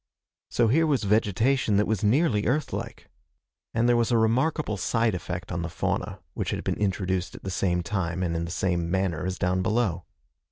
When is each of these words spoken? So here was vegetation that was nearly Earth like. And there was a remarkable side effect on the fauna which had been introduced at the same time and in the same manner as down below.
So 0.49 0.67
here 0.67 0.87
was 0.87 1.03
vegetation 1.03 1.77
that 1.77 1.85
was 1.85 2.03
nearly 2.03 2.47
Earth 2.47 2.73
like. 2.73 3.07
And 3.71 3.87
there 3.87 3.95
was 3.95 4.11
a 4.11 4.17
remarkable 4.17 4.75
side 4.75 5.13
effect 5.13 5.51
on 5.51 5.61
the 5.61 5.69
fauna 5.69 6.21
which 6.33 6.49
had 6.49 6.63
been 6.63 6.79
introduced 6.79 7.35
at 7.35 7.43
the 7.43 7.51
same 7.51 7.83
time 7.83 8.23
and 8.23 8.35
in 8.35 8.45
the 8.45 8.49
same 8.49 8.89
manner 8.89 9.27
as 9.27 9.37
down 9.37 9.61
below. 9.61 10.05